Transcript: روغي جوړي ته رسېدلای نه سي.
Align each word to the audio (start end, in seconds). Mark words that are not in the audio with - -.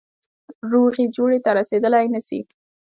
روغي 0.71 1.05
جوړي 1.15 1.39
ته 1.45 1.49
رسېدلای 1.59 2.05
نه 2.13 2.21
سي. 2.27 2.39